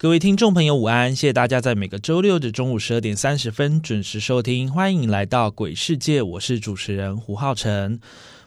[0.00, 1.10] 各位听众朋友，午安！
[1.10, 7.98] 谢谢大家在每个周六的中午十二点三十分准时收听，欢迎来到鬼世界，我是主持人胡浩辰。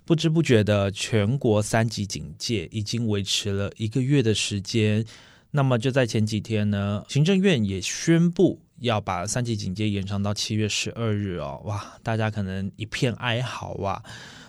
[0.06, 5.04] 不知不觉的，全国三级警戒已经维持了一个月的时间。
[5.52, 11.62] 那么就在前几天呢，行政院也宣布要把三级警戒延长到七月十二日哦。
[11.66, 14.02] 哇，大家可能一片哀嚎啊。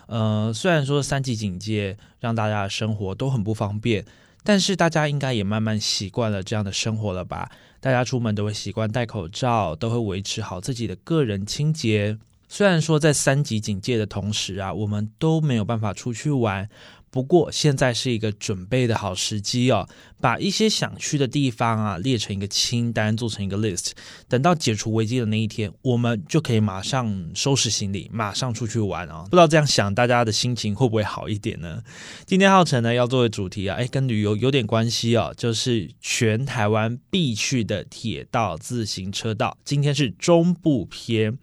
[0.07, 4.05] 呃，虽然说三级警戒让大家的生活都很不方便，
[4.43, 7.49] 但是大家应该也慢慢习惯了这样的生活了吧？
[7.79, 12.17] 大家出门都会习惯戴口罩，都会维持好自己的个人清洁。
[12.47, 16.69] 虽然说在三级警戒的同时啊，我们都没有办法出去玩。
[17.13, 19.87] 不过现在是一个准备的好时机哦，
[20.19, 23.91] 把一些想去的地方啊列成一个清单，做成一个 list。
[24.27, 29.25] 等到解除危机的那一天，我们就可以马上收拾行李，马上出去玩啊！
[29.25, 31.83] 不知道这样想，大家的心情会不会好一点呢？
[32.25, 39.55] 今天浩辰呢要作为主题啊，哎，跟旅游有点关系哦，就是全台湾必去的铁道自行车道。
[39.63, 41.37] 今天是中部篇。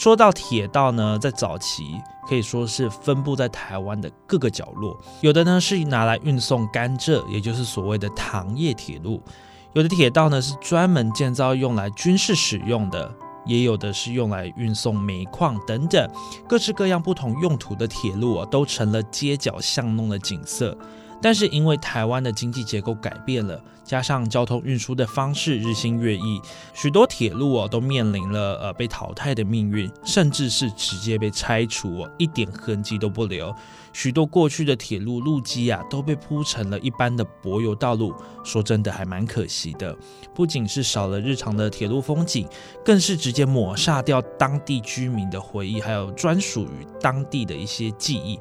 [0.00, 1.82] 说到铁道呢，在早期
[2.28, 9.20] 可以说是分布在台湾的各个角落，有的呢是拿来运送甘蔗，也就是所谓的糖业铁路；
[9.74, 13.14] 有的铁道呢是专门建造用来军事使用的，
[13.44, 16.10] 也有的是用来运送煤矿等等，
[16.48, 20.76] 各式各样不同用途的铁路啊，都成了街角巷弄的景色。
[21.24, 26.38] 但是因为台湾的经济结构改变了，加上交通运输的方式日新月异，
[26.74, 33.54] 许多铁路哦都面临了呃被淘汰的命运，甚至是直接被拆除哦，一点痕迹都不留。
[33.94, 38.14] 许多过去的铁路路基啊都被铺成了一般的柏油道路，
[38.44, 39.96] 说真的还蛮可惜的。
[40.34, 42.46] 不仅是少了日常的铁路风景，
[42.84, 48.38] 更是直接抹杀掉当地居民的回忆，还有专属于当地的一些记忆。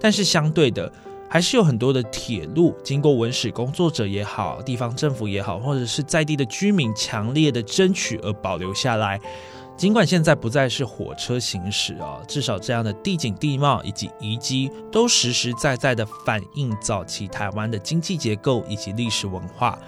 [0.00, 0.90] 但是相对的。
[1.32, 9.18] 还是有很多的铁路，经过文史工作者也好，地方政府也好，或者是在地的居民强烈的争取而保留下来。
[9.74, 19.78] 尽管现在不再是火车行驶啊，至少这样的地景地貌以及遗迹，都实实在在的反映早期台湾的经济结构以及历史文化。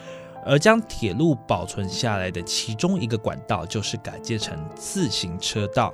[0.44, 5.92] 而将铁路保存下来的其中一个管道，就是改建成自行车道。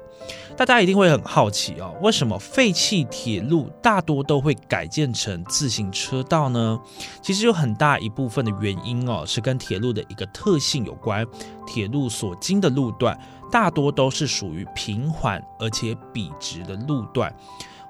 [0.56, 6.78] 大家一定会很好奇哦，为什么废弃铁路大多都会改建成自行车道呢？
[7.22, 11.27] 其实有很大一部分的原因哦，是跟铁路的一个特性有关。
[11.66, 13.19] 铁路所经的路段
[13.50, 17.34] 大多都是属于平缓而且笔直的路段。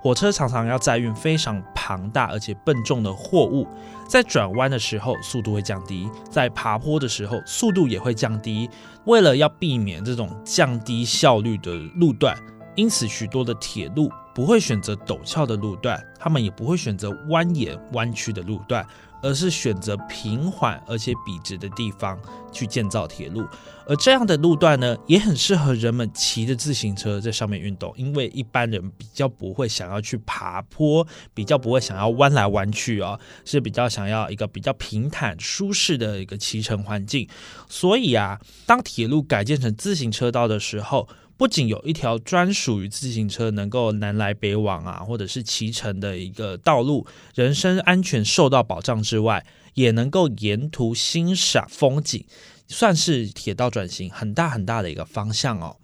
[0.02, 3.66] 火车常常要载运非常庞大而且笨重的货物，
[4.08, 8.70] 在转弯的时候速度会降低，在爬坡的时候速度也会降低。
[9.06, 12.36] 为了要避免这种降低效率的路段，
[12.76, 18.86] 因此许多的铁路不会选择陡峭的路段，他们也不会选择蜿蜒弯曲的路段。
[19.22, 22.18] 而是选择平缓而且笔直的地方
[22.52, 23.46] 去建造铁路，
[23.86, 37.28] 而这样的路段呢，也很适合人们骑着自行车在上面运动，因为一般人比较不会想要去爬坡，比较不会想要弯来弯去啊，是比较想要一个比较平坦舒适的一个骑乘环境。
[37.68, 41.08] 所以啊，当铁路改建成自行车道的时候，
[41.40, 52.22] 不仅有一条专属于自行车能够南来北往啊，或者是骑乘的一个道路，人身安全受到保障之外，也能够沿途欣赏风景，
[52.68, 55.78] 算是铁道转型很大很大的一个方向哦。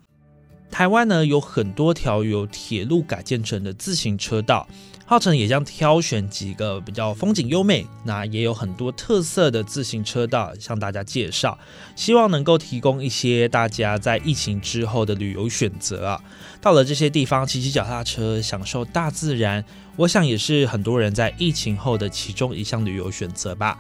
[0.71, 4.69] 台湾呢有很多条由铁路改建成的自行车道。
[5.09, 11.57] 浩辰也将挑选几个比较风景优美，那也有很多特色的自行车道向大家介绍，
[11.95, 16.21] 希望能够提供一些大家在疫情之后的旅游选择啊。
[16.61, 19.65] 到了这些地方骑骑脚踏车，享受大自然，
[19.95, 23.79] 我想也是很多人在疫情后的其中一项旅游选择吧。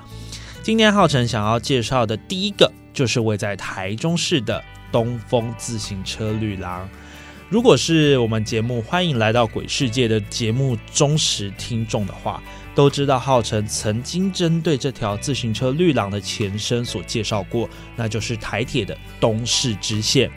[0.62, 4.62] 今天浩辰想要介绍的第一个，就是位在台中市的
[4.92, 6.88] 东风自行车旅廊。
[7.48, 12.42] 如果是我们节目欢迎来到鬼世界的节目忠实听众的话，
[12.74, 20.28] 都知道浩辰曾经针对这条自行车绿廊的前身所介绍过，那就是台铁的东势支线。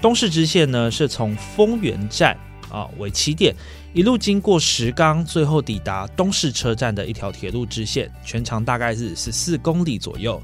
[0.00, 2.38] 东势支线呢，是从丰原站
[2.70, 3.52] 啊为起点，
[3.92, 10.40] 一路经过石冈，最后抵达东势车站的一条铁路支线，全长大概是十四公里左右。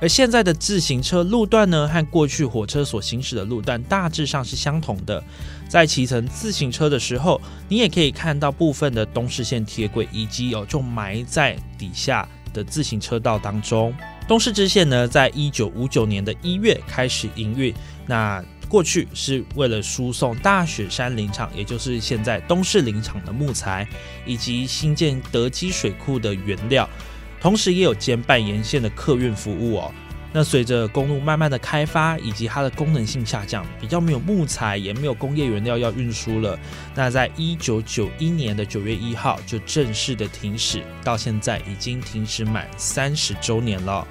[0.00, 5.22] 而现在的自行车路段呢，和过去火车所行驶的路段大致上是相同的。
[5.68, 13.94] 在骑乘自行车的时候，你也可以看到部分的东势线铁轨，以及有就埋在底下的自行车道当中。
[14.26, 17.74] 东势支线呢，在一九五九年的一月开始营运。
[18.06, 23.86] 那过去是为了输送大雪山林场，也就是现在东势林场的木材，
[24.24, 26.88] 以及新建德基水库的原料。
[27.40, 29.92] 同时也有兼办沿线的客运服务哦。
[30.32, 36.56] 那随着公路慢慢的开发，以及它的功能性下降，比较没有木材，也没有工业原料要运输了。
[36.94, 44.06] 那在一九九一年的九月一号就正式的停驶，到现在已经停驶满三十周年了。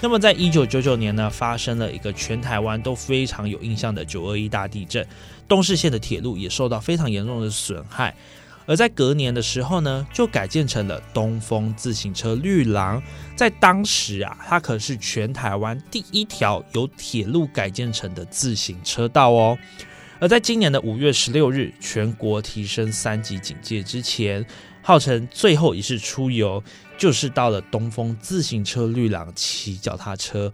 [0.00, 5.06] 那么在一九九九年呢，发生了一个全台湾都非常有印象的九二一大地震，
[5.46, 8.12] 东势线的铁路也受到非常严重的损害。
[8.66, 13.02] 而在隔年的时候呢，就改建成了东风自行车绿廊。
[13.34, 19.58] 在当时啊，它可是全台湾第一条由铁路改建成的自行车道哦。
[20.20, 24.46] 而在今年的五月十六日，全国提升三级警戒之前，
[24.80, 26.62] 号称最后一次出游，
[26.96, 30.52] 就是到了东风自行车绿廊骑脚踏车。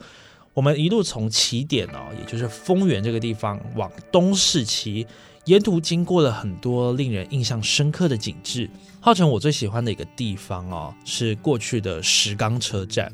[0.58, 5.06] 我们一路从起点哦，也就是丰原这个地方往东市骑。
[5.44, 8.68] 沿途经过了很多令人印象深刻的景致，
[9.00, 13.12] 号称我最喜欢的一个地方哦，是过去的石冈车站。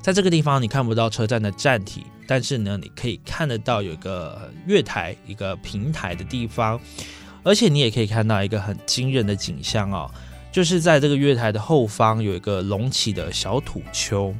[0.00, 6.80] 在这个地方，你看不到车站的站体，但是呢，你可以看得到有一个月台、一个平台的地方，
[7.42, 10.10] 而且你也可以看到一个很惊人的景象哦，
[10.56, 14.34] 就是在这个月台的后方有一个隆起的小土丘，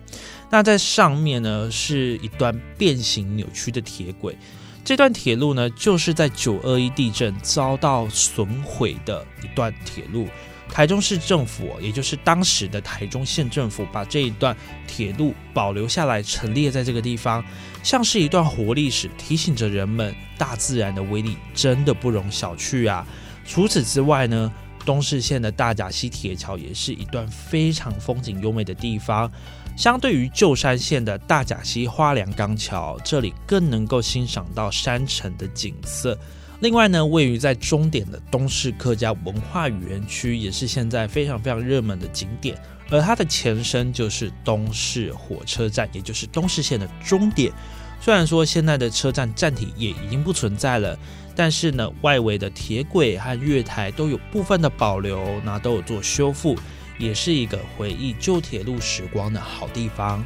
[0.48, 4.34] 那在上面呢是一段变形扭曲的铁轨。
[4.82, 10.26] 这段铁路呢，就是在九二一地震遭到损毁的一段铁路。
[10.70, 17.44] 台中市政府，也就是当时的台中县政府，把这一段铁路保留下来，陈列在这个地方，
[17.82, 23.06] 像是一段活历史，提醒着人们，大自然的威力真的不容小觑啊！
[23.44, 24.50] 除此之外呢，
[24.86, 29.30] 东势线的大甲溪铁桥也是一段非常风景优美的地方。
[29.76, 36.18] 相对于旧山线的大甲溪花梁钢桥，这里更能够欣赏到山城的景色。
[36.60, 42.56] 另外呢，位于在终点的东市客家文化园区，也是现在非常非常热门的景点。
[42.88, 47.52] 而它的前身就是东市火车站，也就是东市线的终点。
[48.00, 50.98] 虽然说现在的车站站体也已经不存在了，
[51.34, 56.56] 但是呢，外围的铁轨和月台都有部分的保留，那都有做修复。
[56.98, 60.24] 也是一个回忆旧铁路时光的好地方。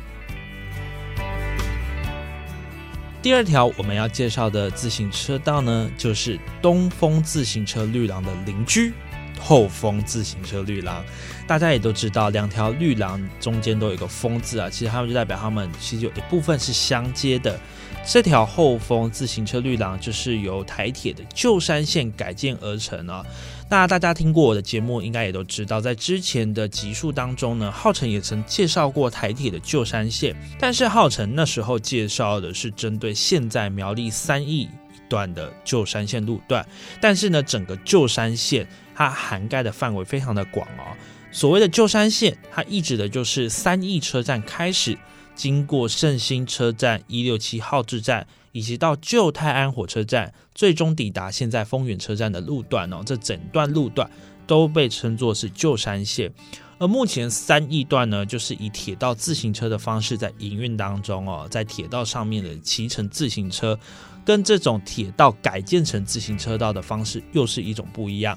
[3.21, 8.93] 第二条我们要介绍的自行车道呢，就是东风自行车绿廊的邻居
[9.41, 11.05] 后风自行车绿廊。
[11.47, 17.59] 大家也都知道，两条绿廊中间都有一个“风”字啊，其实它们就代表它们其实有一部分是相接的。
[18.07, 23.25] 这条后风自行车绿廊就是由台铁的旧山线改建而成啊。
[23.69, 34.69] 那大家听过我的节目，应该也都知道，在之前的集数当中呢，浩辰也曾介绍过台铁的旧山线，但是浩辰那时候介绍的是针对现在苗栗三义
[35.11, 36.67] 段的旧山线路段，
[37.03, 40.97] 但是呢，整个旧山线它涵盖的范围非常的广哦。
[41.31, 44.97] 所谓的旧山线，它意指的就是三义车站开始，
[45.35, 48.27] 经过圣心车站一六七号志站。
[48.53, 54.11] 以及到旧泰安火车站，最终抵达现在丰原车站的路段哦，这整段路段
[54.45, 56.33] 都被称作是旧山线。
[56.81, 63.79] 而目前三义段呢，就是以铁道自行车的方式在营运当中哦，在铁道上面的骑乘自行车，
[64.25, 68.37] 跟这种铁道改建成自行车道的方式又是一种不一样。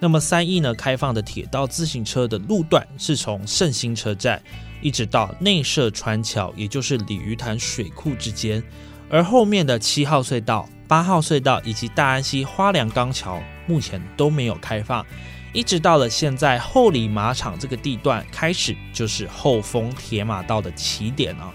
[0.00, 4.42] 那么三义呢，开放的铁道自行车的路段是从圣心车站
[4.82, 8.60] 一直到内设川桥，也就是鲤鱼潭水库之间。
[9.08, 15.06] 而后面的七号隧道、八号隧道以及大安溪花梁钢桥目前都没有开放，
[15.54, 21.50] 一直到了现在后里马场这个地段开始就是后丰铁马道的起点啊。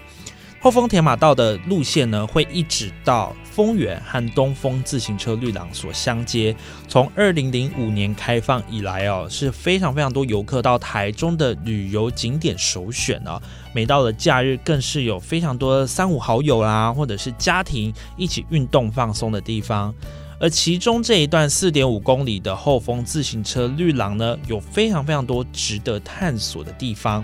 [0.62, 6.54] 后丰铁马道的路线呢，会一直到丰原和东风自行车绿廊所相接。
[6.86, 13.40] 从二零零五年开放以来哦，是非常非常多游客到台中的旅游景点首选啊。
[13.74, 19.94] 每到了假日，更是有非常多三五好友啦，或者是家庭一起运动放松的地方。
[20.40, 27.22] 而其中这一段四点五公里的后丰自行车绿廊呢，有非常非常多值得探索的地方。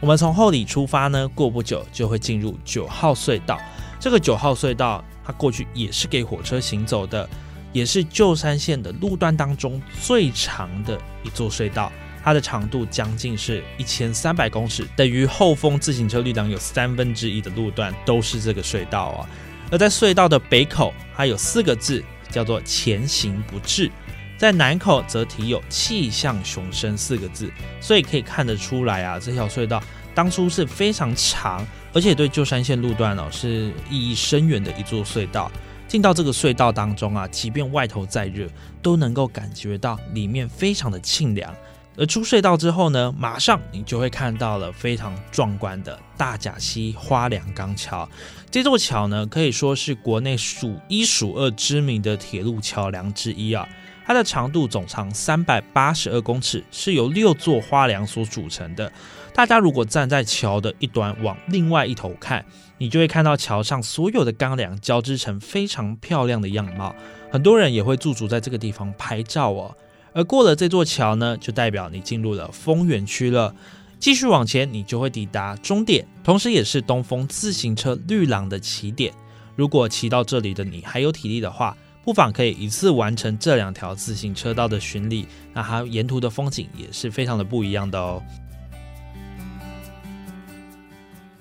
[0.00, 3.58] 我们从后里出发呢，过不久就会进入九号隧道。
[3.98, 7.26] 这个九号隧道，它过去也是给火车行走的，
[7.72, 11.90] 也是旧山线的路段当中最长的一座隧道。
[12.22, 19.26] 它的长度将近是一千三百公尺，等于后丰自行车绿廊有三分之一的路段都是这个隧道啊。
[19.70, 22.04] 而在隧道的北口，它有四个字
[22.38, 23.90] 叫做“前行不至”，
[24.38, 29.82] 在南口则题有“气象雄升”四个字，所以可以看得出来啊，这条隧道
[30.14, 35.50] 当初是非常长，而且对旧山线路段哦是意义深远的一座隧道。
[35.88, 38.46] 进到这个隧道当中啊，即便外头再热，
[38.80, 41.52] 都能够感觉到里面非常的清凉。
[41.98, 48.08] 而出隧道之后呢，马上你就会看到了非常壮观的大甲溪花梁钢桥。
[48.52, 53.68] 这座桥呢，可以说是国内数一数二知名的铁路桥梁之一啊。
[54.06, 58.90] 它的长度总长三百八十二公尺，是由六座花梁所组成的。
[59.34, 62.44] 大家如果站在桥的一端往另外一头看，
[62.78, 66.94] 你就会看到桥上所有的钢梁交织成非常漂亮的样貌。
[67.30, 69.76] 很多人也会驻足在这个地方拍照哦。
[70.18, 73.54] 而过了这座桥呢，就代表你进入了丰原区了。
[74.00, 79.14] 继续往前，你就会抵达终点，同时也是东风自行车绿廊的起点。
[79.54, 88.20] 如果骑到这里的你还有体力的话，不妨可以一次完成这两条自行车道的巡礼，那它沿途的风景也是非常的不一样的哦。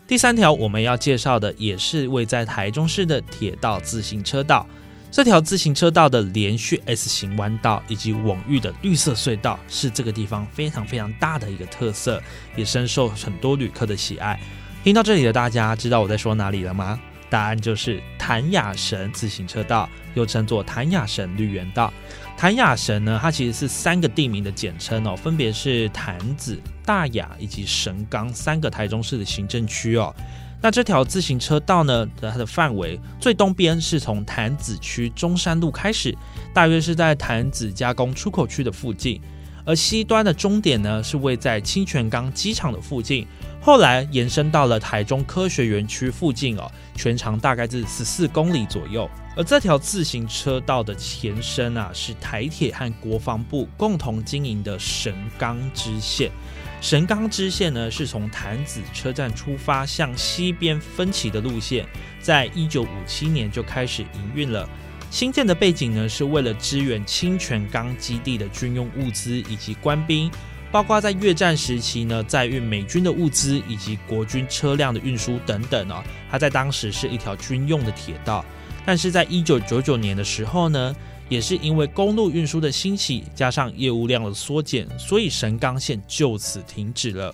[0.06, 4.68] 第三条我们要介绍的也是位在台中市的铁道自行车道。
[5.10, 12.22] 这条自行车道的连续 S 型弯道以及蓊郁的绿色隧道，是这个地方非常非常大的一个特色，
[12.56, 14.40] 也深受很多旅客的喜爱。
[14.84, 17.00] 听到这里的大家，知道我在说哪里了吗？
[17.30, 21.92] 答案就是谭雅神自行车道，又称作谭雅神绿园道。
[22.38, 30.16] 谭雅神呢，它其实是三个地名的简称哦，分别是潭子、大雅以及神冈三个台中市的行政区哦。
[30.60, 32.08] 那这条自行车道呢？
[32.20, 36.16] 它的范围最东边是从潭子区中山路开始，
[36.54, 39.22] 大约是在潭子加工出口区的附近；
[39.66, 43.28] 而西端的终点呢，是位在清泉岗机场的附近。
[43.62, 49.08] 后来延伸到了台中科学园区附近哦，全长大概是十四公里左右。
[49.36, 56.32] 而这条自行车道的前身啊，是台铁和国防部共同经营的神冈支线。
[56.80, 61.86] 神冈支线呢，是从潭子车站出发向西边分歧的路线，
[62.22, 64.70] 在一九五七年就开始营运了。
[65.10, 70.30] 新建的背景呢，是为了支援清泉岗基地的军用物资以及官兵，
[70.72, 76.04] 包括在越战时期呢，载运美军的物资以及国军车辆的运输等等哦。
[76.30, 78.46] 它在当时是一条军用的铁道，
[78.86, 80.96] 但是在一九九九年的时候呢。
[81.30, 87.34] 也是因为公路运输的兴起，加上业务量的缩减，所以神冈线就此停止了。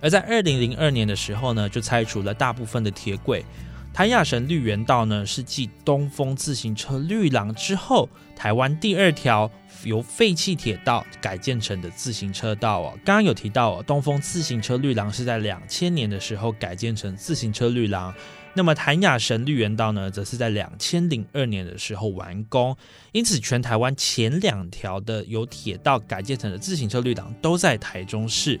[0.00, 3.44] 而在二零零二年的时候呢，就拆除了大部分的铁轨。
[3.92, 9.48] 谭亚神绿园道呢，是继东风自行车绿廊之后，台湾第二条
[9.84, 12.98] 由废弃铁道改建成的自行车道哦。
[13.04, 18.12] 刚刚有提到哦，东风自行车绿廊是在两千年的时候改建成自行车绿廊。
[18.56, 22.76] 那么潭雅神绿园道呢，则是在两千零二年的时候完工，
[23.10, 28.60] 因此全台湾前两条的由铁道改建成的自行车绿廊都在台中市，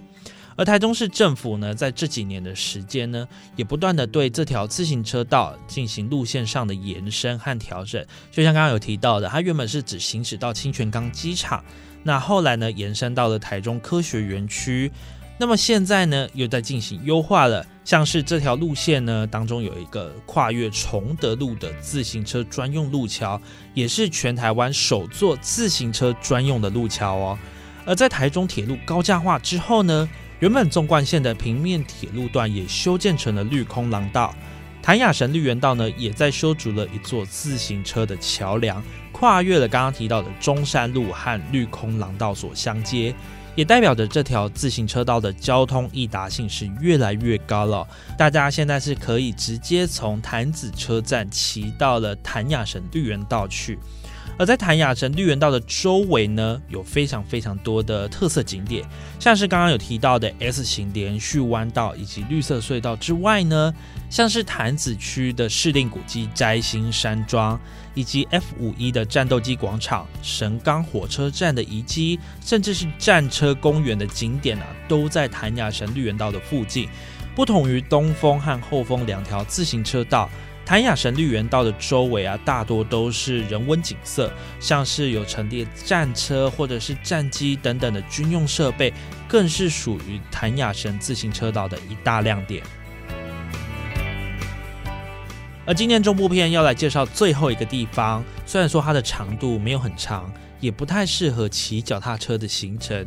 [0.56, 11.64] 而台中市政府呢，在这几年的时间呢，也不断的对这条自行车道进行路线上的延伸和调整，就像刚刚有提到的，它原本是只行驶到清泉岗机场，
[12.02, 14.90] 那后来呢，延伸到了台中科学园区。
[15.36, 23.40] 那么现在呢，又在进行优化了，像是这条路线呢，当中有一个跨越崇德路的自行车专用路桥，
[23.74, 27.38] 也是全台湾首座自行车专用的路桥哦。
[27.84, 34.32] 而在台中铁路高架化之后呢，原本纵贯线的平面铁路段也修建成了绿空廊道，
[34.80, 43.12] 潭雅神绿园道呢，也在修筑了一座自行车的桥梁，跨越了刚刚提到的中山路和绿空廊道所相接。
[43.54, 47.86] 也代表着这条自行车道的交通易达性是越来越高了。
[48.18, 53.78] 大家现在是可以直接从潭子车站骑到了潭雅神绿园道去。
[54.36, 58.84] 而在潭雅城绿园道的周围呢，有非常非常多的特色景点，
[59.20, 63.72] 像是刚刚有提到的 S 型连续弯道以及绿色隧道之外呢，
[64.10, 67.58] 像是潭子区的市定古迹摘星山庄，
[67.94, 76.88] 以及 F 五一的战斗机广场、神冈火车站的遗迹，甚至是战车公园的景点啊，都在潭雅城绿园道的附近。
[77.36, 80.30] 不同于东风和后风两条自行车道。
[80.64, 88.90] 潭雅神绿园道的周围啊，大多都是人文景色，像是有陈列战车或者是战机等等的军用设备，
[89.28, 92.62] 更是属于潭雅神自行车道的一大亮点。
[95.66, 103.06] 而今天中部片要来介绍最后一个地方，虽然说它的长度没有很长，也不太适合骑脚踏车的行程。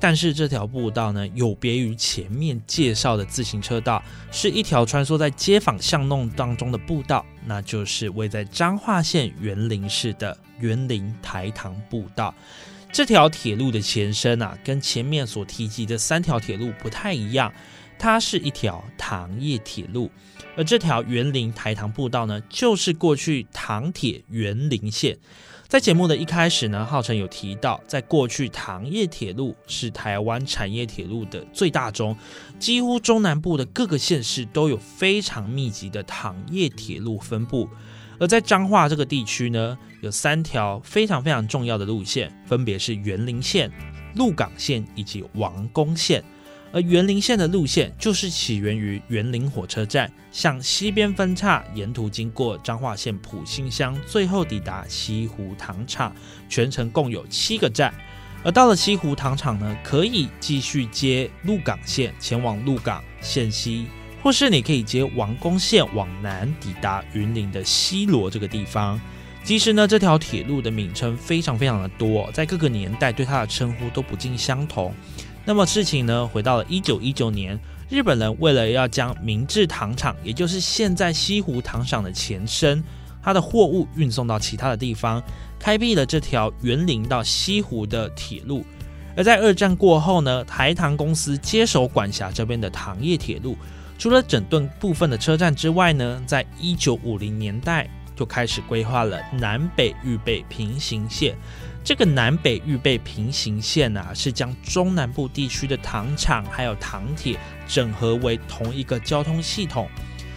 [0.00, 12.32] 但是这条步道呢，有别于前面介绍的自行车道，是一条穿梭在街坊巷弄当中的步道，那就是位在彰化县园林市的园林台糖步道。
[12.92, 17.52] 这条铁路的前身啊，跟前面所提及的三条铁路不太一样，
[17.98, 20.10] 它是一条糖业铁路。
[20.56, 25.18] 而这条园林台糖步道呢，就是过去糖铁园林线。
[25.68, 32.16] 在节目的一开始呢，浩辰有提到，在过去糖业铁路是台湾产业铁路的最大宗，
[32.58, 37.68] 几乎中南部的各个县市都有非常密集的糖业铁路分布。
[38.18, 43.70] 而在彰化这个地区呢，有三条非常非常重要的路线，分别是园林线、
[44.16, 46.24] 鹿港线以及王宫线。
[46.70, 56.14] 而园林线的路线就是起源于园林火车站，向西边分叉，沿途经过彰化县埔心乡，最后抵达西湖糖厂，
[56.48, 57.92] 全程共有七个站。
[58.44, 63.86] 而到了西湖糖厂呢，可以继续接鹿港线前往鹿港县西，
[64.22, 69.00] 或是你可以接王宫线往南抵达云林的西罗这个地方。
[69.42, 74.94] 其实呢，这条铁路的名称非常非常的多，在各个年代对它的称呼都不尽相同。
[75.48, 82.84] 那么事情呢，回到了一九一九年，日本人为了要将明治糖厂，也就是现在西湖糖厂的前身，
[83.22, 85.22] 它的货物运送到其他的地方，
[85.58, 88.62] 开辟了这条园林到西湖的铁路。
[89.16, 93.56] 而在二战过后呢，台糖公司接手管辖这边的糖业铁路，
[93.98, 101.34] 除了整顿部分的车站之外呢，在一九五零年代就开始规划了南北预备平行线。
[101.88, 109.88] 这个南北预备平行线啊，是将中南部地区的糖厂还有糖铁整合为同一个交通系统。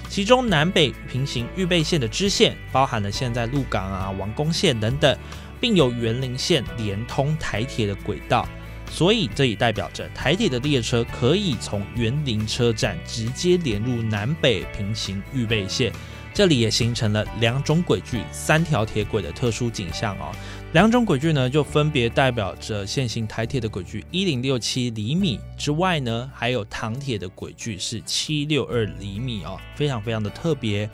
[0.07, 5.13] 其中南北平行预备线的支线，包含了现在鹿港啊、王宫线等等，
[5.59, 8.47] 并有园林线连通台铁的轨道。
[8.89, 15.91] 所以这也代表着台铁的列车可以从园林车站直接连入南北平行预备线。
[16.33, 20.31] 这里也形成了两种轨距、三条铁轨的特殊景象哦。
[20.73, 30.89] 两种轨距呢，就分别代表着现行台铁的轨距一零六七厘米之外呢，还有唐铁的轨距是七六二厘米哦，非常非常的特别。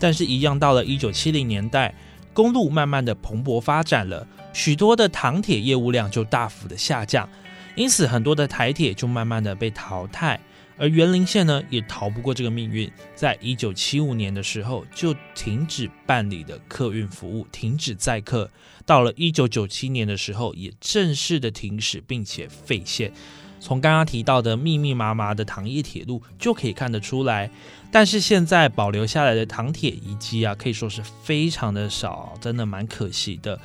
[0.00, 1.94] 但是，一样到了一九七零年代，
[2.32, 7.28] 公路慢慢的蓬勃发展了，许多的唐铁业务量就大幅的下降，
[7.76, 10.40] 因此很多的台铁就慢慢的被淘汰。
[10.80, 18.50] 而园林线呢，也逃不过这个命运，在一九七五年的时候就停止办理的客运服务，停止载客。
[18.86, 23.12] 到了一九九七年的时候，也正式的停驶，并且废线。
[23.60, 27.50] 从刚刚提到的密密麻麻的糖业铁路就可以看得出来。
[27.92, 33.60] 但是现在保留下来的糖铁遗迹啊，可以说是非常的少，真的蛮可惜的。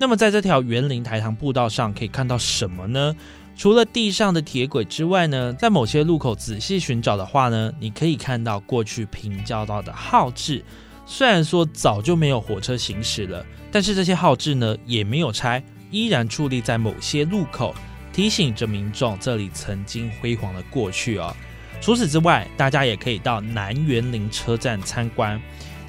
[0.00, 3.14] 那么在这条园林台糖步道上，可以看到什么呢？
[3.56, 10.62] 除了地上的铁轨之外呢，在某些路口仔细寻找的话呢，你可以看到过去平交道的号志。
[11.06, 17.74] 虽然说早就没有火车行驶了，但是这些号志呢也没有拆，依然矗立在某些路口，
[18.12, 21.34] 提醒着民众这里曾经辉煌的过去哦。
[21.80, 25.40] 除此之外，大家也可以到南园林车站参观。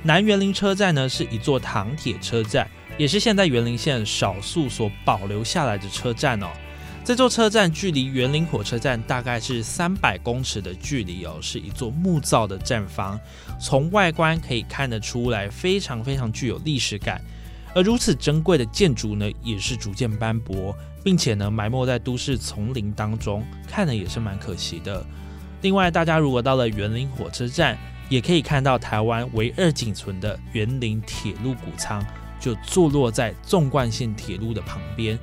[0.03, 2.65] 南园林车站呢是一座糖铁车站，
[2.97, 6.47] 也是现在园林线少数所保留下来的车站哦。
[7.08, 13.17] 这座车站距离园林火车站大概是三百公尺的距离哦，是一座木造的站房，
[13.62, 17.22] 从外观可以看得出来，非常非常具有历史感。
[17.74, 25.02] 而如此珍贵的建筑呢，也是逐渐斑驳，并且呢埋没在都市丛林当中，看的也是蛮可惜的。
[25.62, 27.78] 另外，大家如果到了园林火车站，
[28.10, 32.06] 也可以看到台湾唯二仅存的园林铁路谷仓，
[32.38, 35.17] 就坐落在纵贯线铁路的旁边。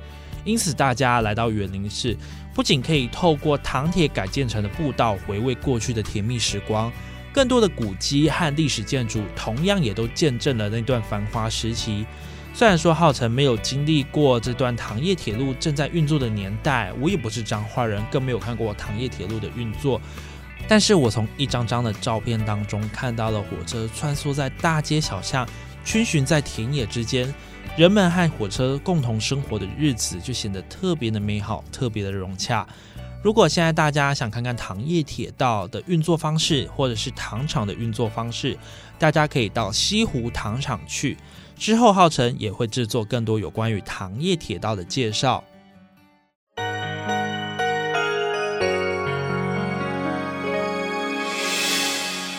[0.45, 2.15] 因此，大家来到园林市，
[2.53, 6.89] 不仅可以透过糖铁改建成的步道回味过去的甜蜜时光，
[7.33, 12.05] 更多的古迹和历史建筑同样也都见证了那段繁华时期。
[12.53, 19.99] 虽然说浩辰没有经历过这段糖业铁路正在运作的年代，我也不是彰化人，更没有看过糖业铁路的运作，
[20.67, 25.45] 但是我从一张张的照片当中看到了火车穿梭在大街小巷，
[25.83, 27.33] 逡巡在田野之间。
[27.77, 32.65] 人们和火车共同生活的日子就显得特别的美好，特别的融洽。
[33.21, 38.57] 如果现在大家想看看糖业铁道的运作方式，或者是糖厂的运作方式，
[38.97, 41.17] 大家可以到西湖糖厂去。
[41.57, 45.43] 之后，浩辰也会制作更多有关于糖业铁道的介绍。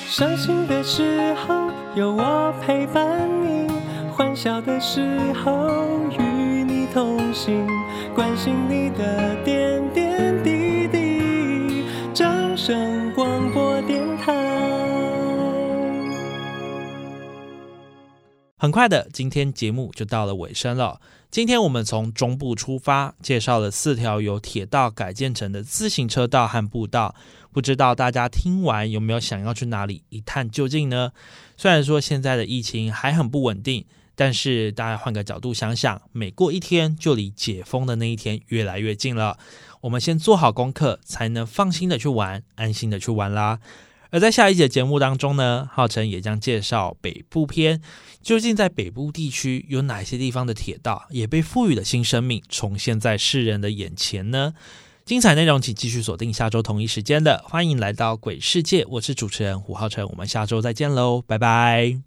[0.09, 3.86] 伤心的时候，有我陪伴你。
[4.17, 5.03] 欢笑的时
[5.35, 7.67] 候，与你同行，
[8.15, 11.85] 关心你的点点滴滴。
[12.15, 14.33] 掌声广播电台。
[18.57, 20.99] 很快的，今天节目就到了尾声了。
[21.31, 27.15] 今天我们从中部出发，介绍了四条由铁道改建成的自行车道和步道。
[27.53, 31.13] 不知道大家听完有没有想要去哪里一探究竟呢？
[31.59, 33.85] 虽然说现在的疫情还很不稳定，
[34.17, 39.39] 但是大家换个角度想想，每过一天就离解封的那一天越来越近了。
[39.83, 43.61] 我们先做好功课，才能放心的去玩，安心的去玩啦。
[44.11, 47.83] 而在下一节节目当中呢，浩辰也将介绍北部篇，
[48.23, 54.55] 究竟在北部地区有哪些地方的铁道也被赋予了新生命，重现在世人的眼前呢？
[55.05, 57.45] 精彩内容，请继续锁定下周同一时间的。
[57.47, 62.06] 欢迎来到鬼世界，我是主持人胡浩辰，我们下周再见喽，拜拜。